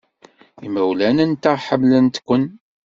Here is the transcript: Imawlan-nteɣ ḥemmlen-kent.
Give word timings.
Imawlan-nteɣ 0.65 1.57
ḥemmlen-kent. 1.67 2.51